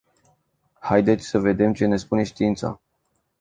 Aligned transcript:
Haideți 0.79 1.25
să 1.27 1.39
vedem 1.39 1.73
ce 1.73 1.85
ne 1.85 1.97
spune 1.97 2.23
știința. 2.23 2.81